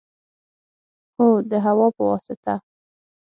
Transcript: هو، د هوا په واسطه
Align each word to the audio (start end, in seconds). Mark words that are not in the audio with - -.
هو، 1.19 1.27
د 1.49 1.51
هوا 1.65 1.87
په 1.95 2.03
واسطه 2.09 2.53